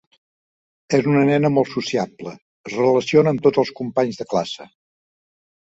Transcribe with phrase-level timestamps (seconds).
[0.97, 2.33] És una nena molt sociable,
[2.71, 4.71] es relaciona amb tots els companys de classe.